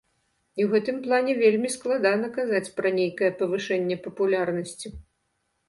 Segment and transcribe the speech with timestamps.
[0.59, 4.87] І ў гэтым плане вельмі складана казаць пра нейкае павышэнне папулярнасці.